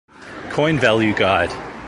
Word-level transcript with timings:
Coin 0.49 0.79
Value 0.79 1.13
Guide. 1.13 1.51